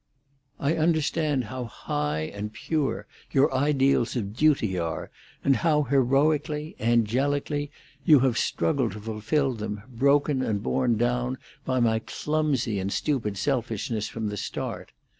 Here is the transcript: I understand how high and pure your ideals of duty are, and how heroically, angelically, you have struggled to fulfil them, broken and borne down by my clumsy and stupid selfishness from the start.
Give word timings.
I 0.59 0.73
understand 0.77 1.43
how 1.43 1.65
high 1.65 2.21
and 2.33 2.51
pure 2.51 3.05
your 3.31 3.53
ideals 3.53 4.15
of 4.15 4.35
duty 4.35 4.75
are, 4.75 5.11
and 5.43 5.57
how 5.57 5.83
heroically, 5.83 6.75
angelically, 6.79 7.69
you 8.03 8.21
have 8.21 8.35
struggled 8.39 8.93
to 8.93 8.99
fulfil 8.99 9.53
them, 9.53 9.83
broken 9.87 10.41
and 10.41 10.63
borne 10.63 10.97
down 10.97 11.37
by 11.65 11.79
my 11.79 11.99
clumsy 11.99 12.79
and 12.79 12.91
stupid 12.91 13.37
selfishness 13.37 14.07
from 14.07 14.29
the 14.29 14.37
start. 14.37 14.91